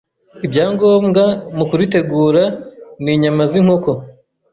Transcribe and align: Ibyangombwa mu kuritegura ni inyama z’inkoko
Ibyangombwa 0.45 1.23
mu 1.57 1.63
kuritegura 1.69 2.43
ni 3.03 3.11
inyama 3.15 3.43
z’inkoko 3.51 3.91